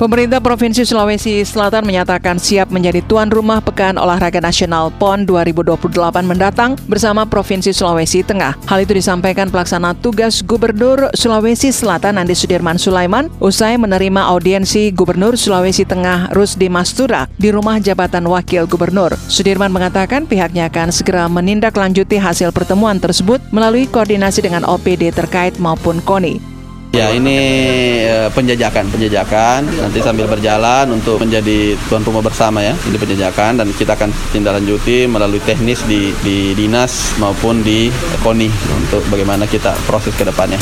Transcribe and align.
Pemerintah 0.00 0.40
Provinsi 0.40 0.88
Sulawesi 0.88 1.44
Selatan 1.44 1.84
menyatakan 1.84 2.40
siap 2.40 2.72
menjadi 2.72 3.04
tuan 3.04 3.28
rumah 3.28 3.60
Pekan 3.60 4.00
Olahraga 4.00 4.40
Nasional 4.40 4.88
PON 4.96 5.28
2028 5.28 5.92
mendatang 6.24 6.80
bersama 6.88 7.28
Provinsi 7.28 7.68
Sulawesi 7.76 8.24
Tengah. 8.24 8.56
Hal 8.64 8.88
itu 8.88 8.96
disampaikan 8.96 9.52
pelaksana 9.52 9.92
tugas 10.00 10.40
Gubernur 10.40 11.12
Sulawesi 11.12 11.68
Selatan 11.68 12.16
Andi 12.16 12.32
Sudirman 12.32 12.80
Sulaiman 12.80 13.28
usai 13.44 13.76
menerima 13.76 14.24
audiensi 14.24 14.88
Gubernur 14.88 15.36
Sulawesi 15.36 15.84
Tengah 15.84 16.32
Rusdi 16.32 16.72
Mastura 16.72 17.28
di 17.36 17.52
rumah 17.52 17.76
jabatan 17.76 18.24
Wakil 18.24 18.64
Gubernur. 18.72 19.12
Sudirman 19.28 19.68
mengatakan 19.68 20.24
pihaknya 20.24 20.72
akan 20.72 20.96
segera 20.96 21.28
menindaklanjuti 21.28 22.16
hasil 22.16 22.56
pertemuan 22.56 22.96
tersebut 22.96 23.44
melalui 23.52 23.84
koordinasi 23.84 24.40
dengan 24.40 24.64
OPD 24.64 25.12
terkait 25.12 25.60
maupun 25.60 26.00
KONI. 26.00 26.49
Ya 26.90 27.14
ini 27.14 27.38
eh, 28.02 28.26
penjajakan, 28.34 28.90
penjajakan 28.90 29.62
nanti 29.78 30.02
sambil 30.02 30.26
berjalan 30.26 30.90
untuk 30.90 31.22
menjadi 31.22 31.78
tuan 31.86 32.02
rumah 32.02 32.18
bersama 32.18 32.66
ya. 32.66 32.74
Ini 32.74 32.98
penjajakan 32.98 33.62
dan 33.62 33.70
kita 33.70 33.94
akan 33.94 34.10
tindak 34.34 34.58
lanjuti 34.58 35.06
melalui 35.06 35.38
teknis 35.46 35.86
di, 35.86 36.10
di 36.26 36.50
dinas 36.58 37.14
maupun 37.22 37.62
di 37.62 37.86
KONI 38.26 38.50
untuk 38.74 39.06
bagaimana 39.06 39.46
kita 39.46 39.70
proses 39.86 40.10
ke 40.18 40.26
depannya. 40.26 40.58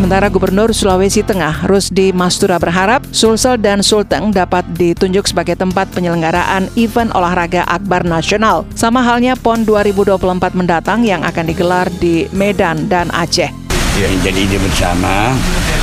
Sementara 0.00 0.32
Gubernur 0.32 0.72
Sulawesi 0.72 1.20
Tengah 1.20 1.68
Rusdi 1.68 2.08
Mastura 2.08 2.56
berharap 2.56 3.04
Sulsel 3.12 3.60
dan 3.60 3.84
Sulteng 3.84 4.32
dapat 4.32 4.64
ditunjuk 4.72 5.28
sebagai 5.28 5.60
tempat 5.60 5.92
penyelenggaraan 5.92 6.72
event 6.72 7.12
olahraga 7.12 7.68
akbar 7.68 8.08
nasional. 8.08 8.64
Sama 8.72 9.04
halnya 9.04 9.36
PON 9.36 9.68
2024 9.68 10.56
mendatang 10.56 11.04
yang 11.04 11.20
akan 11.20 11.44
digelar 11.44 11.84
di 12.00 12.24
Medan 12.32 12.88
dan 12.88 13.12
Aceh. 13.12 13.59
Ya, 13.98 14.06
jadi 14.22 14.46
ide 14.46 14.58
bersama. 14.62 15.34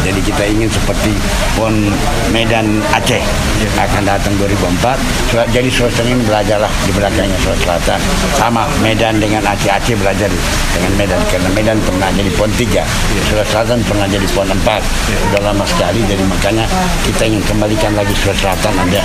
Jadi 0.02 0.24
kita 0.24 0.44
ingin 0.48 0.72
seperti 0.72 1.12
PON 1.60 1.92
Medan 2.32 2.80
Aceh 2.96 3.20
akan 3.76 4.08
datang 4.08 4.32
2004. 4.40 4.96
Jadi 5.52 5.68
Sulawesi 5.68 6.02
ini 6.08 6.24
belajarlah 6.24 6.72
di 6.88 6.92
belakangnya 6.96 7.38
Sulawesi 7.44 7.68
Selatan. 7.68 8.00
Sama 8.40 8.64
Medan 8.80 9.20
dengan 9.20 9.44
Aceh. 9.44 9.68
Aceh 9.68 9.94
belajar 10.00 10.32
dengan 10.72 10.92
Medan 10.96 11.20
karena 11.28 11.50
Medan 11.52 11.78
pernah 11.84 12.10
jadi 12.16 12.32
PON 12.40 12.52
3. 12.56 12.82
Sulawesi 13.28 13.52
Selatan 13.52 13.80
pernah 13.84 14.08
jadi 14.08 14.28
PON 14.32 14.48
4. 14.56 14.82
Sudah 15.28 15.42
lama 15.44 15.66
sekali 15.68 16.00
jadi 16.08 16.24
makanya 16.24 16.66
kita 17.04 17.28
ingin 17.28 17.44
kembalikan 17.44 17.92
lagi 17.94 18.16
Sulawesi 18.16 18.42
Selatan 18.48 18.74
ada. 18.88 19.04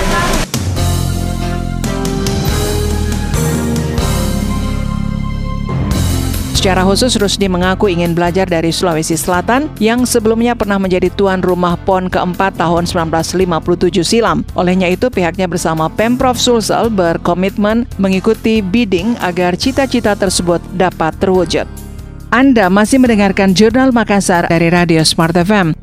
Secara 6.63 6.87
khusus, 6.87 7.19
Rusdi 7.19 7.51
mengaku 7.51 7.91
ingin 7.91 8.15
belajar 8.15 8.47
dari 8.47 8.71
Sulawesi 8.71 9.19
Selatan 9.19 9.67
yang 9.83 10.07
sebelumnya 10.07 10.55
pernah 10.55 10.79
menjadi 10.79 11.11
tuan 11.11 11.43
rumah 11.43 11.75
PON 11.75 12.07
keempat 12.07 12.55
tahun 12.55 12.87
1957 12.87 13.99
silam. 13.99 14.47
Olehnya 14.55 14.87
itu, 14.87 15.11
pihaknya 15.11 15.51
bersama 15.51 15.91
Pemprov 15.91 16.39
Sulsel 16.39 16.87
berkomitmen 16.87 17.83
mengikuti 17.99 18.63
bidding 18.63 19.19
agar 19.19 19.59
cita-cita 19.59 20.15
tersebut 20.15 20.63
dapat 20.79 21.11
terwujud. 21.19 21.67
Anda 22.31 22.71
masih 22.71 23.03
mendengarkan 23.03 23.51
Jurnal 23.51 23.91
Makassar 23.91 24.47
dari 24.47 24.71
Radio 24.71 25.03
Smart 25.03 25.35
FM. 25.35 25.75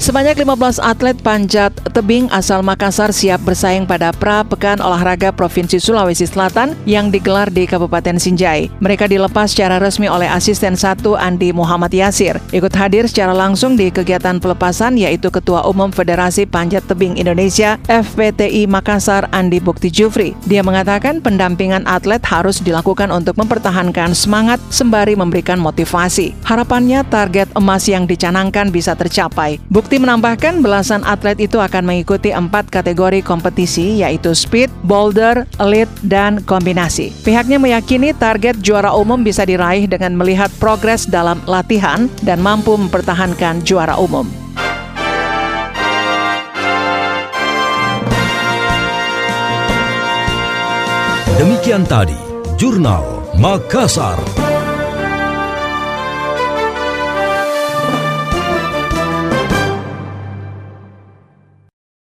Sebanyak 0.00 0.48
15 0.48 0.80
atlet 0.80 1.12
panjat 1.20 1.76
tebing 1.92 2.32
asal 2.32 2.64
Makassar 2.64 3.12
siap 3.12 3.44
bersaing 3.44 3.84
pada 3.84 4.16
pra 4.16 4.40
Pekan 4.40 4.80
Olahraga 4.80 5.28
Provinsi 5.28 5.76
Sulawesi 5.76 6.24
Selatan 6.24 6.72
yang 6.88 7.12
digelar 7.12 7.52
di 7.52 7.68
Kabupaten 7.68 8.16
Sinjai. 8.16 8.72
Mereka 8.80 9.12
dilepas 9.12 9.52
secara 9.52 9.76
resmi 9.76 10.08
oleh 10.08 10.24
asisten 10.24 10.72
1 10.72 11.04
Andi 11.04 11.52
Muhammad 11.52 11.92
Yasir. 11.92 12.40
Ikut 12.48 12.72
hadir 12.80 13.12
secara 13.12 13.36
langsung 13.36 13.76
di 13.76 13.92
kegiatan 13.92 14.40
pelepasan 14.40 14.96
yaitu 14.96 15.28
Ketua 15.28 15.68
Umum 15.68 15.92
Federasi 15.92 16.48
Panjat 16.48 16.88
Tebing 16.88 17.20
Indonesia 17.20 17.76
FPTI 17.92 18.64
Makassar 18.72 19.28
Andi 19.36 19.60
Bukti 19.60 19.92
Jufri. 19.92 20.32
Dia 20.48 20.64
mengatakan 20.64 21.20
pendampingan 21.20 21.84
atlet 21.84 22.24
harus 22.24 22.64
dilakukan 22.64 23.12
untuk 23.12 23.36
mempertahankan 23.36 24.16
semangat 24.16 24.64
sembari 24.72 25.12
memberikan 25.12 25.60
motivasi. 25.60 26.32
Harapannya 26.48 27.04
target 27.12 27.52
emas 27.52 27.84
yang 27.84 28.08
dicanangkan 28.08 28.72
bisa 28.72 28.96
tercapai. 28.96 29.60
Bukti 29.68 29.89
Bukti 29.90 30.06
menambahkan 30.06 30.62
belasan 30.62 31.02
atlet 31.02 31.50
itu 31.50 31.58
akan 31.58 31.82
mengikuti 31.82 32.30
empat 32.30 32.70
kategori 32.70 33.26
kompetisi 33.26 33.98
yaitu 33.98 34.38
speed, 34.38 34.70
boulder, 34.86 35.50
elite, 35.58 35.90
dan 36.06 36.38
kombinasi. 36.46 37.10
Pihaknya 37.26 37.58
meyakini 37.58 38.14
target 38.14 38.62
juara 38.62 38.94
umum 38.94 39.18
bisa 39.26 39.42
diraih 39.42 39.90
dengan 39.90 40.14
melihat 40.14 40.46
progres 40.62 41.10
dalam 41.10 41.42
latihan 41.42 42.06
dan 42.22 42.38
mampu 42.38 42.78
mempertahankan 42.78 43.66
juara 43.66 43.98
umum. 43.98 44.30
Demikian 51.34 51.82
tadi, 51.82 52.14
Jurnal 52.54 53.26
Makassar. 53.34 54.49